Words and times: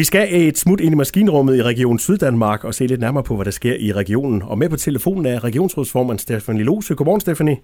Vi 0.00 0.04
skal 0.04 0.24
et 0.48 0.58
smut 0.58 0.80
ind 0.80 0.92
i 0.94 1.00
maskinrummet 1.04 1.56
i 1.56 1.62
Region 1.62 1.98
Syddanmark 1.98 2.64
og 2.64 2.74
se 2.74 2.86
lidt 2.86 3.00
nærmere 3.00 3.24
på, 3.28 3.34
hvad 3.36 3.44
der 3.44 3.50
sker 3.60 3.76
i 3.86 3.92
regionen. 3.92 4.42
Og 4.50 4.58
med 4.58 4.68
på 4.70 4.76
telefonen 4.76 5.26
er 5.26 5.44
regionsrådsformand 5.44 6.18
Stefanie 6.18 6.64
Lose. 6.64 6.94
Godmorgen, 6.94 7.20
Stefanie. 7.20 7.56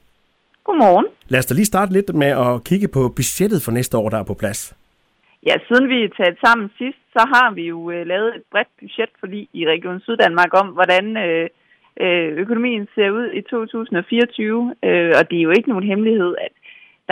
Godmorgen. 0.64 1.06
Lad 1.28 1.38
os 1.38 1.46
da 1.46 1.54
lige 1.54 1.72
starte 1.74 1.92
lidt 1.92 2.14
med 2.14 2.32
at 2.46 2.64
kigge 2.68 2.88
på 2.96 3.00
budgettet 3.16 3.60
for 3.64 3.72
næste 3.72 3.94
år, 3.98 4.08
der 4.08 4.18
er 4.18 4.28
på 4.30 4.34
plads. 4.34 4.60
Ja, 5.48 5.54
siden 5.68 5.88
vi 5.88 5.98
er 6.04 6.12
taget 6.18 6.36
sammen 6.44 6.70
sidst, 6.78 7.00
så 7.16 7.22
har 7.34 7.48
vi 7.58 7.64
jo 7.74 7.90
øh, 7.90 8.06
lavet 8.06 8.30
et 8.38 8.44
bredt 8.52 8.72
budget 8.80 9.10
fordi 9.20 9.40
i 9.52 9.62
Region 9.66 10.00
Syddanmark 10.00 10.52
om, 10.62 10.68
hvordan 10.78 11.16
øh, 11.26 11.46
øh, 12.04 12.28
økonomien 12.42 12.84
ser 12.94 13.10
ud 13.10 13.26
i 13.38 13.40
2024. 13.42 14.74
Øh, 14.88 15.12
og 15.18 15.22
det 15.30 15.36
er 15.38 15.46
jo 15.48 15.52
ikke 15.58 15.68
nogen 15.72 15.90
hemmelighed, 15.90 16.34
at 16.46 16.52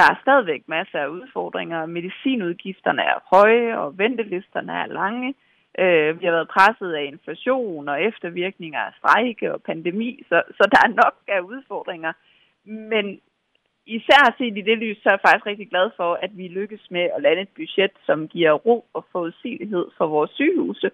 der 0.01 0.07
er 0.11 0.23
stadigvæk 0.23 0.62
masser 0.67 0.98
af 0.98 1.09
udfordringer. 1.19 1.87
Medicinudgifterne 1.87 3.03
er 3.03 3.19
høje, 3.35 3.79
og 3.79 3.98
ventelisterne 3.98 4.73
er 4.73 4.87
lange. 4.87 5.34
Øh, 5.79 6.21
vi 6.21 6.25
har 6.27 6.33
været 6.33 6.55
presset 6.57 6.92
af 6.92 7.05
inflation 7.05 7.88
og 7.88 8.02
eftervirkninger 8.02 8.80
af 8.80 8.92
strejke 8.98 9.55
og 9.55 9.62
pandemi, 9.62 10.11
så, 10.28 10.42
så 10.56 10.65
der 10.73 10.80
er 10.87 10.97
nok 11.02 11.15
af 11.28 11.41
udfordringer. 11.41 12.12
Men 12.65 13.20
især 13.87 14.34
set 14.39 14.59
i 14.59 14.66
det 14.69 14.78
lys, 14.78 14.97
så 15.02 15.09
er 15.09 15.12
jeg 15.12 15.25
faktisk 15.27 15.47
rigtig 15.47 15.69
glad 15.70 15.91
for, 15.97 16.19
at 16.25 16.30
vi 16.39 16.48
lykkes 16.48 16.91
med 16.91 17.05
at 17.14 17.23
lande 17.23 17.42
et 17.42 17.56
budget, 17.56 17.92
som 18.06 18.28
giver 18.28 18.53
ro 18.53 18.84
og 18.92 19.05
forudsigelighed 19.12 19.87
for 19.97 20.06
vores 20.06 20.30
sygehuse, 20.30 20.91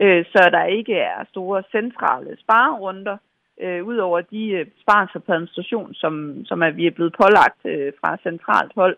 øh, 0.00 0.24
så 0.24 0.48
der 0.52 0.64
ikke 0.64 0.94
er 0.94 1.24
store 1.30 1.62
centrale 1.70 2.36
sparerunder, 2.40 3.16
øh, 3.60 3.84
ud 3.84 3.96
over 3.96 4.20
de 4.20 4.48
øh, 4.48 4.66
besparelser 4.66 5.18
på 5.18 5.32
administration, 5.32 5.94
som, 5.94 6.44
som 6.44 6.62
er, 6.62 6.70
vi 6.70 6.86
er 6.86 6.96
blevet 6.98 7.14
pålagt 7.22 7.60
øh, 7.64 7.92
fra 8.00 8.16
centralt 8.22 8.72
hold. 8.74 8.96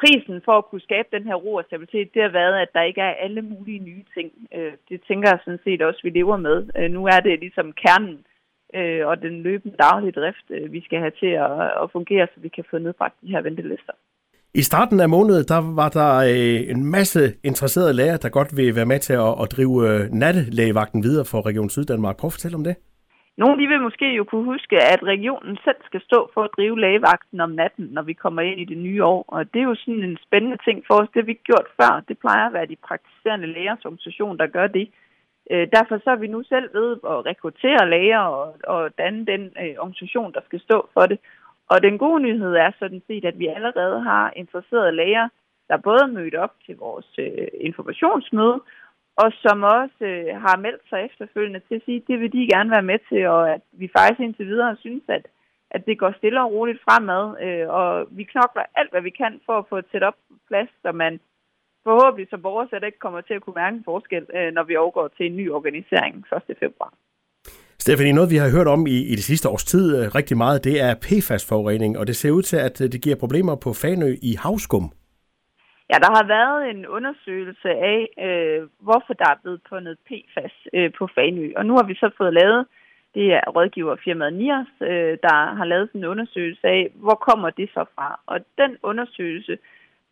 Prisen 0.00 0.42
for 0.44 0.58
at 0.58 0.66
kunne 0.66 0.86
skabe 0.88 1.08
den 1.12 1.24
her 1.24 1.34
ro 1.34 1.54
og 1.54 1.64
stabilitet, 1.64 2.14
det 2.14 2.22
har 2.22 2.28
været, 2.28 2.54
at 2.54 2.68
der 2.74 2.82
ikke 2.82 3.00
er 3.00 3.14
alle 3.24 3.42
mulige 3.42 3.78
nye 3.78 4.04
ting. 4.16 4.30
Øh, 4.54 4.72
det 4.88 5.00
tænker 5.08 5.28
jeg 5.28 5.38
sådan 5.44 5.64
set 5.64 5.82
også, 5.82 6.00
vi 6.02 6.10
lever 6.10 6.36
med. 6.36 6.58
Øh, 6.78 6.90
nu 6.90 7.06
er 7.06 7.20
det 7.20 7.40
ligesom 7.40 7.72
kernen 7.72 8.18
øh, 8.74 9.06
og 9.06 9.22
den 9.22 9.42
løbende 9.42 9.76
daglige 9.76 10.12
drift, 10.12 10.46
øh, 10.50 10.72
vi 10.72 10.80
skal 10.84 10.98
have 10.98 11.12
til 11.20 11.32
at, 11.46 11.52
at 11.82 11.92
fungere, 11.92 12.26
så 12.34 12.40
vi 12.40 12.48
kan 12.48 12.64
få 12.70 12.78
nedbragt 12.78 13.14
de 13.22 13.32
her 13.34 13.42
ventelister. 13.42 13.92
I 14.54 14.62
starten 14.62 15.00
af 15.00 15.08
måneden, 15.08 15.44
der 15.48 15.74
var 15.74 15.88
der 15.88 16.12
øh, 16.16 16.70
en 16.74 16.84
masse 16.90 17.34
interesserede 17.44 17.92
læger, 17.92 18.16
der 18.16 18.28
godt 18.28 18.56
vil 18.56 18.76
være 18.76 18.86
med 18.86 18.98
til 18.98 19.12
at, 19.12 19.34
at 19.42 19.52
drive 19.56 19.88
øh, 19.88 20.10
nattelægevagten 20.10 21.02
videre 21.02 21.24
for 21.24 21.46
Region 21.46 21.70
Syddanmark. 21.70 22.16
Prøv 22.16 22.28
at 22.28 22.32
fortælle 22.32 22.56
om 22.56 22.64
det. 22.64 22.76
Nogle 23.36 23.62
de 23.62 23.68
vil 23.68 23.80
måske 23.80 24.14
jo 24.14 24.24
kunne 24.24 24.44
huske, 24.44 24.76
at 24.76 25.02
regionen 25.02 25.58
selv 25.64 25.76
skal 25.84 26.00
stå 26.00 26.30
for 26.34 26.42
at 26.42 26.54
drive 26.56 26.80
lægevagten 26.80 27.40
om 27.40 27.50
natten, 27.50 27.86
når 27.90 28.02
vi 28.02 28.12
kommer 28.12 28.42
ind 28.42 28.60
i 28.60 28.64
det 28.64 28.78
nye 28.78 29.04
år. 29.04 29.24
Og 29.28 29.54
det 29.54 29.60
er 29.60 29.70
jo 29.70 29.74
sådan 29.74 30.02
en 30.02 30.18
spændende 30.26 30.58
ting 30.64 30.84
for 30.86 30.94
os. 30.94 31.08
Det 31.08 31.22
har 31.22 31.32
vi 31.32 31.38
gjort 31.44 31.68
før. 31.80 32.02
Det 32.08 32.18
plejer 32.18 32.46
at 32.46 32.52
være 32.52 32.66
de 32.66 32.76
praktiserende 32.88 33.46
lægers 33.46 33.84
organisation, 33.84 34.38
der 34.38 34.46
gør 34.46 34.66
det. 34.66 34.90
Øh, 35.50 35.68
derfor 35.76 35.98
så 35.98 36.10
er 36.10 36.16
vi 36.16 36.26
nu 36.26 36.42
selv 36.42 36.74
ved 36.74 36.92
at 36.92 37.26
rekruttere 37.26 37.90
læger 37.90 38.18
og, 38.18 38.56
og 38.64 38.98
danne 38.98 39.26
den 39.26 39.42
øh, 39.62 39.74
organisation, 39.78 40.32
der 40.32 40.40
skal 40.44 40.60
stå 40.60 40.88
for 40.94 41.06
det. 41.06 41.18
Og 41.68 41.82
den 41.82 41.98
gode 41.98 42.22
nyhed 42.22 42.54
er 42.54 42.70
sådan 42.78 43.02
set, 43.06 43.24
at 43.24 43.38
vi 43.38 43.46
allerede 43.46 44.00
har 44.00 44.32
interesserede 44.36 44.92
læger, 44.92 45.28
der 45.68 45.76
både 45.76 46.02
er 46.02 46.14
mødt 46.18 46.34
op 46.34 46.54
til 46.66 46.76
vores 46.76 47.06
øh, 47.18 47.48
informationsmøde, 47.60 48.60
og 49.16 49.32
som 49.44 49.62
også 49.62 50.04
øh, 50.10 50.40
har 50.44 50.56
meldt 50.56 50.84
sig 50.90 51.00
efterfølgende 51.08 51.60
til 51.68 51.74
at 51.74 51.84
sige, 51.84 52.00
at 52.00 52.08
det 52.08 52.20
vil 52.20 52.32
de 52.32 52.52
gerne 52.54 52.70
være 52.70 52.88
med 52.90 52.98
til, 53.08 53.26
og 53.26 53.54
at 53.54 53.62
vi 53.72 53.88
faktisk 53.96 54.20
indtil 54.20 54.46
videre 54.46 54.76
synes, 54.76 55.04
at, 55.08 55.24
at 55.70 55.86
det 55.86 55.98
går 55.98 56.12
stille 56.18 56.42
og 56.42 56.52
roligt 56.52 56.80
fremad, 56.86 57.24
øh, 57.46 57.68
og 57.68 58.06
vi 58.10 58.24
knokler 58.24 58.62
alt, 58.74 58.90
hvad 58.90 59.02
vi 59.02 59.10
kan 59.10 59.40
for 59.46 59.58
at 59.58 59.68
få 59.68 59.76
et 59.78 59.90
setup 59.92 60.16
på 60.28 60.34
plads, 60.48 60.70
så 60.82 60.92
man 60.92 61.20
forhåbentlig 61.84 62.26
som 62.30 62.42
borger 62.42 62.66
slet 62.66 62.84
ikke 62.84 62.98
kommer 62.98 63.20
til 63.20 63.34
at 63.34 63.42
kunne 63.42 63.60
mærke 63.62 63.76
en 63.76 63.84
forskel, 63.84 64.26
øh, 64.36 64.52
når 64.56 64.64
vi 64.64 64.76
overgår 64.76 65.08
til 65.16 65.26
en 65.26 65.36
ny 65.36 65.50
organisering 65.50 66.14
1. 66.48 66.56
februar. 66.64 66.92
Stefanie, 67.78 68.12
noget 68.12 68.30
vi 68.30 68.36
har 68.36 68.50
hørt 68.56 68.66
om 68.66 68.86
i, 68.86 68.98
i 69.12 69.14
det 69.18 69.24
sidste 69.24 69.48
års 69.48 69.64
tid 69.64 69.86
øh, 69.96 70.14
rigtig 70.14 70.36
meget, 70.36 70.64
det 70.64 70.80
er 70.80 70.94
PFAS-forurening, 70.94 71.98
og 71.98 72.06
det 72.06 72.16
ser 72.16 72.30
ud 72.30 72.42
til, 72.42 72.56
at 72.56 72.80
øh, 72.80 72.92
det 72.92 73.02
giver 73.02 73.16
problemer 73.16 73.54
på 73.56 73.72
Fanø 73.72 74.16
i 74.22 74.32
havskum. 74.34 74.92
Ja, 75.92 75.96
der 76.04 76.10
har 76.18 76.26
været 76.36 76.70
en 76.70 76.86
undersøgelse 76.86 77.70
af, 77.92 78.00
øh, 78.26 78.68
hvorfor 78.80 79.12
der 79.20 79.28
er 79.30 79.40
blevet 79.42 79.60
fundet 79.68 79.98
PFAS 80.06 80.54
øh, 80.74 80.92
på 80.98 81.06
Fanø. 81.14 81.52
Og 81.56 81.66
nu 81.66 81.72
har 81.74 81.86
vi 81.90 81.94
så 81.94 82.10
fået 82.18 82.34
lavet, 82.34 82.66
det 83.14 83.32
er 83.32 83.50
rådgiverfirmaet 83.56 84.32
NIAS, 84.32 84.66
øh, 84.80 85.18
der 85.26 85.54
har 85.58 85.64
lavet 85.64 85.88
sådan 85.88 86.00
en 86.00 86.12
undersøgelse 86.14 86.66
af, 86.66 86.90
hvor 86.94 87.14
kommer 87.14 87.50
det 87.50 87.68
så 87.74 87.84
fra. 87.94 88.20
Og 88.26 88.40
den 88.58 88.76
undersøgelse, 88.82 89.58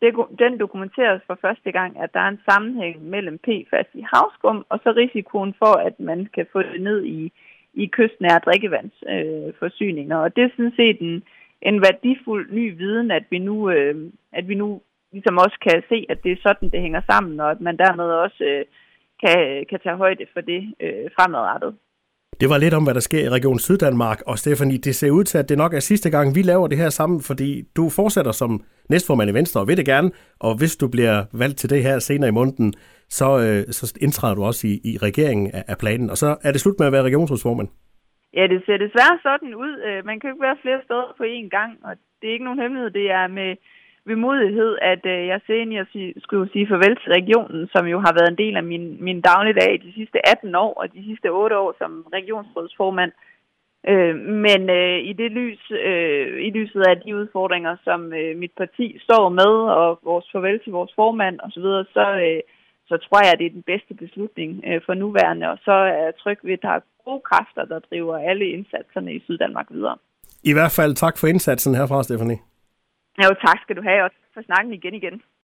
det, 0.01 0.09
den 0.39 0.59
dokumenteres 0.59 1.21
for 1.27 1.37
første 1.41 1.71
gang, 1.71 1.99
at 2.03 2.13
der 2.13 2.19
er 2.19 2.27
en 2.27 2.41
sammenhæng 2.49 3.09
mellem 3.09 3.37
PFAS 3.37 3.89
i 3.93 4.05
havskum, 4.13 4.65
og 4.69 4.79
så 4.83 4.93
risikoen 4.97 5.53
for, 5.59 5.73
at 5.87 5.99
man 5.99 6.27
kan 6.35 6.45
få 6.51 6.61
det 6.61 6.81
ned 6.81 7.03
i, 7.05 7.31
i 7.73 7.85
kystnære 7.85 8.41
drikkevandsforsyninger. 8.45 10.17
Øh, 10.17 10.23
og 10.23 10.35
det 10.35 10.43
er 10.43 10.49
sådan 10.55 10.75
set 10.75 10.99
en, 11.01 11.23
en 11.61 11.81
værdifuld 11.81 12.51
ny 12.51 12.77
viden, 12.77 13.11
at 13.11 13.23
vi 13.29 13.39
nu, 13.39 13.69
øh, 13.69 13.95
at 14.31 14.47
vi 14.47 14.55
nu 14.55 14.81
ligesom 15.11 15.37
også 15.37 15.57
kan 15.67 15.83
se, 15.89 16.05
at 16.09 16.23
det 16.23 16.31
er 16.31 16.43
sådan, 16.45 16.69
det 16.69 16.81
hænger 16.81 17.01
sammen, 17.11 17.39
og 17.39 17.51
at 17.51 17.61
man 17.61 17.77
dermed 17.77 18.05
også 18.05 18.43
øh, 18.51 18.65
kan, 19.23 19.65
kan 19.69 19.79
tage 19.83 19.97
højde 19.97 20.25
for 20.33 20.41
det 20.41 20.61
øh, 20.79 21.05
fremadrettet. 21.15 21.73
Det 22.41 22.49
var 22.49 22.57
lidt 22.57 22.73
om, 22.73 22.83
hvad 22.83 22.93
der 22.93 22.99
sker 22.99 23.23
i 23.25 23.29
Region 23.29 23.59
Syddanmark, 23.59 24.21
og 24.27 24.37
Stefanie, 24.37 24.77
det 24.77 24.95
ser 24.95 25.11
ud 25.11 25.23
til, 25.23 25.37
at 25.37 25.49
det 25.49 25.57
nok 25.57 25.73
er 25.73 25.79
sidste 25.79 26.09
gang, 26.09 26.35
vi 26.35 26.41
laver 26.41 26.67
det 26.67 26.77
her 26.77 26.89
sammen, 26.89 27.21
fordi 27.21 27.61
du 27.77 27.89
fortsætter 27.89 28.31
som 28.31 28.63
næstformand 28.89 29.29
i 29.29 29.33
Venstre, 29.33 29.61
og 29.61 29.67
vil 29.67 29.77
det 29.77 29.85
gerne, 29.85 30.11
og 30.39 30.57
hvis 30.59 30.77
du 30.77 30.87
bliver 30.87 31.25
valgt 31.33 31.57
til 31.57 31.69
det 31.69 31.83
her 31.83 31.99
senere 31.99 32.29
i 32.29 32.37
måneden, 32.39 32.73
så, 33.09 33.27
øh, 33.45 33.61
så 33.77 33.97
indtræder 34.01 34.35
du 34.35 34.43
også 34.43 34.67
i, 34.67 34.73
i 34.91 34.97
regeringen 34.97 35.51
af, 35.53 35.63
af 35.67 35.77
planen, 35.77 36.09
og 36.09 36.17
så 36.17 36.37
er 36.43 36.51
det 36.51 36.61
slut 36.61 36.79
med 36.79 36.87
at 36.87 36.93
være 36.93 37.07
regionsrådsformand. 37.09 37.69
Ja, 38.37 38.47
det 38.47 38.59
ser 38.65 38.77
desværre 38.77 39.17
sådan 39.27 39.55
ud. 39.63 39.73
Øh, 39.87 40.05
man 40.05 40.19
kan 40.19 40.27
jo 40.27 40.33
ikke 40.33 40.47
være 40.49 40.61
flere 40.61 40.81
steder 40.85 41.07
på 41.17 41.23
én 41.23 41.49
gang, 41.57 41.71
og 41.85 41.91
det 42.17 42.25
er 42.27 42.33
ikke 42.33 42.47
nogen 42.49 42.61
hemmelighed. 42.61 42.91
Det 42.91 43.07
er 43.11 43.27
med 43.27 43.51
vemodighed, 44.05 44.77
at 44.81 45.05
øh, 45.05 45.27
jeg 45.27 45.41
senior 45.47 45.85
skulle 46.25 46.51
sige 46.51 46.67
farvel 46.67 46.95
til 46.95 47.11
regionen, 47.19 47.69
som 47.73 47.85
jo 47.93 47.99
har 47.99 48.13
været 48.13 48.29
en 48.31 48.41
del 48.43 48.55
af 48.57 48.63
min, 48.63 49.03
min 49.03 49.21
dagligdag 49.21 49.81
de 49.85 49.93
sidste 49.93 50.27
18 50.29 50.55
år 50.55 50.73
og 50.81 50.93
de 50.93 51.03
sidste 51.03 51.27
8 51.29 51.57
år 51.57 51.75
som 51.77 52.05
regionsrådsformand. 52.13 53.11
Øh, 53.87 54.15
men 54.45 54.61
øh, 54.69 54.99
i 55.09 55.13
det 55.13 55.31
lys, 55.31 55.71
øh, 55.71 56.27
i 56.47 56.49
lyset 56.57 56.81
af 56.89 56.95
de 57.05 57.15
udfordringer, 57.15 57.75
som 57.83 58.13
øh, 58.13 58.37
mit 58.37 58.51
parti 58.57 58.99
står 59.03 59.29
med, 59.29 59.53
og 59.79 59.99
vores 60.03 60.25
farvel 60.31 60.59
til 60.59 60.71
vores 60.71 60.91
formand 60.95 61.39
osv., 61.43 61.63
så, 61.63 61.85
så, 61.93 62.05
øh, 62.27 62.41
så 62.89 62.97
tror 62.97 63.19
jeg, 63.23 63.33
at 63.33 63.39
det 63.39 63.45
er 63.45 63.57
den 63.59 63.69
bedste 63.71 63.93
beslutning 63.93 64.63
øh, 64.67 64.81
for 64.85 64.93
nuværende, 64.93 65.49
og 65.49 65.57
så 65.65 65.71
er 65.71 66.03
jeg 66.05 66.13
tryg 66.23 66.39
ved, 66.43 66.53
at 66.53 66.61
der 66.61 66.69
er 66.69 66.79
gode 67.05 67.21
kræfter, 67.29 67.65
der 67.65 67.79
driver 67.79 68.17
alle 68.29 68.45
indsatserne 68.45 69.13
i 69.13 69.23
Syddanmark 69.25 69.67
videre. 69.69 69.97
I 70.43 70.53
hvert 70.53 70.71
fald 70.71 70.93
tak 70.95 71.17
for 71.17 71.27
indsatsen 71.27 71.75
herfra, 71.75 72.03
Stefanie. 72.03 72.50
Jo, 73.19 73.29
tak 73.45 73.57
skal 73.61 73.75
du 73.75 73.81
have, 73.81 74.03
og 74.03 74.11
for 74.33 74.41
snakken 74.41 74.73
igen 74.73 74.93
igen. 74.93 75.21